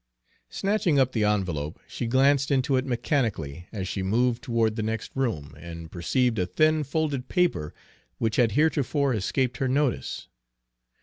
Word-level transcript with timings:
Snatching 0.49 0.97
up 0.97 1.11
the 1.11 1.23
envelope, 1.23 1.79
she 1.85 2.07
glanced 2.07 2.49
into 2.49 2.75
it 2.75 2.87
mechanically 2.87 3.67
as 3.71 3.87
she 3.87 4.01
moved 4.01 4.41
toward 4.41 4.75
the 4.75 4.81
next 4.81 5.11
room, 5.13 5.53
and 5.59 5.91
perceived 5.91 6.39
a 6.39 6.47
thin 6.47 6.83
folded 6.83 7.29
paper 7.29 7.71
which 8.17 8.37
had 8.37 8.53
heretofore 8.53 9.13
escaped 9.13 9.57
her 9.57 9.67
notice. 9.67 10.27